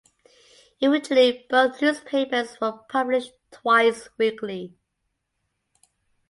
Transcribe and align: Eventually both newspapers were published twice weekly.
Eventually 0.79 1.45
both 1.47 1.79
newspapers 1.79 2.59
were 2.59 2.71
published 2.89 3.33
twice 3.51 4.09
weekly. 4.17 4.73